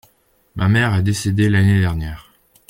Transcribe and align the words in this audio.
Ma 0.55 0.67
mère 0.67 0.95
est 0.95 1.03
décédée 1.03 1.47
l’année 1.47 1.79
dernière. 1.79 2.31